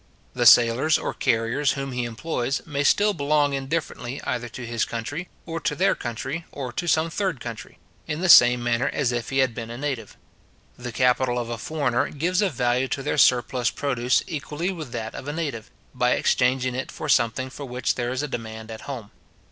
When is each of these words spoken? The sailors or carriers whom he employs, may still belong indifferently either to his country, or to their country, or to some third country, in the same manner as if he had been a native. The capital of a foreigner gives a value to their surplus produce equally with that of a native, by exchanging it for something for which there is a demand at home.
The 0.33 0.47
sailors 0.47 0.97
or 0.97 1.13
carriers 1.13 1.73
whom 1.73 1.91
he 1.91 2.05
employs, 2.05 2.65
may 2.65 2.83
still 2.83 3.13
belong 3.13 3.53
indifferently 3.53 4.19
either 4.23 4.49
to 4.49 4.65
his 4.65 4.83
country, 4.83 5.29
or 5.45 5.59
to 5.59 5.75
their 5.75 5.93
country, 5.93 6.43
or 6.51 6.73
to 6.73 6.87
some 6.87 7.11
third 7.11 7.39
country, 7.39 7.77
in 8.07 8.19
the 8.19 8.27
same 8.27 8.63
manner 8.63 8.87
as 8.91 9.11
if 9.11 9.29
he 9.29 9.37
had 9.45 9.53
been 9.53 9.69
a 9.69 9.77
native. 9.77 10.17
The 10.75 10.91
capital 10.91 11.37
of 11.37 11.49
a 11.51 11.57
foreigner 11.59 12.09
gives 12.09 12.41
a 12.41 12.49
value 12.49 12.87
to 12.87 13.03
their 13.03 13.19
surplus 13.19 13.69
produce 13.69 14.23
equally 14.25 14.71
with 14.71 14.91
that 14.93 15.13
of 15.13 15.27
a 15.27 15.33
native, 15.33 15.69
by 15.93 16.13
exchanging 16.13 16.73
it 16.73 16.91
for 16.91 17.07
something 17.07 17.51
for 17.51 17.65
which 17.67 17.93
there 17.93 18.09
is 18.11 18.23
a 18.23 18.27
demand 18.27 18.71
at 18.71 18.81
home. 18.89 19.11